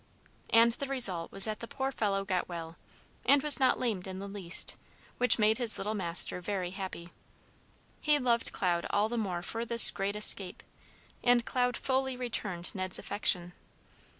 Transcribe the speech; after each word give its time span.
And 0.49 0.71
the 0.71 0.87
result 0.87 1.31
was 1.31 1.45
that 1.45 1.59
the 1.59 1.67
poor 1.67 1.91
fellow 1.91 2.25
got 2.25 2.49
well, 2.49 2.75
and 3.23 3.43
was 3.43 3.59
not 3.59 3.77
lamed 3.79 4.07
in 4.07 4.17
the 4.17 4.27
least, 4.27 4.75
which 5.19 5.37
made 5.37 5.59
his 5.59 5.77
little 5.77 5.93
master 5.93 6.41
very 6.41 6.71
happy. 6.71 7.09
He 7.99 8.17
loved 8.17 8.51
Cloud 8.51 8.87
all 8.89 9.09
the 9.09 9.15
more 9.19 9.43
for 9.43 9.63
this 9.63 9.91
great 9.91 10.15
escape, 10.15 10.63
and 11.23 11.45
Cloud 11.45 11.77
fully 11.77 12.17
returned 12.17 12.73
Ned's 12.73 12.97
affection. 12.97 13.53